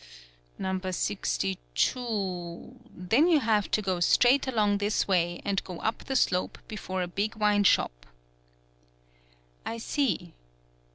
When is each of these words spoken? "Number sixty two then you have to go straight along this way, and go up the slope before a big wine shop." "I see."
"Number 0.57 0.91
sixty 0.91 1.59
two 1.75 2.79
then 2.89 3.27
you 3.27 3.39
have 3.39 3.69
to 3.69 3.83
go 3.83 3.99
straight 3.99 4.47
along 4.47 4.79
this 4.79 5.07
way, 5.07 5.43
and 5.45 5.63
go 5.63 5.79
up 5.79 6.05
the 6.05 6.15
slope 6.15 6.57
before 6.67 7.03
a 7.03 7.07
big 7.07 7.35
wine 7.35 7.65
shop." 7.65 8.07
"I 9.63 9.77
see." 9.77 10.33